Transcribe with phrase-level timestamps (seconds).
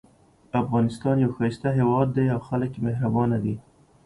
[0.61, 3.55] افغانستان یو ښایسته هیواد ده او خلک یې مهربانه دي